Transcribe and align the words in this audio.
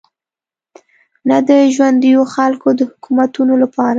نه 1.29 1.37
د 1.47 1.49
ژونديو 1.75 2.21
خلکو 2.33 2.67
د 2.79 2.79
حکومتونو 2.89 3.53
لپاره. 3.63 3.89